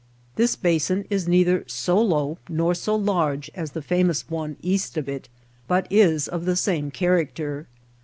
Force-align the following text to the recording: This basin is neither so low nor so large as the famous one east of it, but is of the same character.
This 0.35 0.55
basin 0.55 1.05
is 1.11 1.27
neither 1.27 1.63
so 1.67 2.01
low 2.01 2.39
nor 2.49 2.73
so 2.73 2.95
large 2.95 3.51
as 3.53 3.73
the 3.73 3.83
famous 3.83 4.27
one 4.27 4.57
east 4.63 4.97
of 4.97 5.07
it, 5.07 5.29
but 5.67 5.85
is 5.91 6.27
of 6.27 6.45
the 6.45 6.55
same 6.55 6.89
character. 6.89 7.67